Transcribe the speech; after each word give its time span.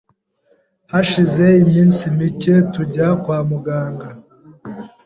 Hashize 0.91 1.45
iminsi 1.61 2.03
mike 2.17 2.55
tujya 2.73 3.07
kwa 3.21 3.37
muganga 3.49 4.09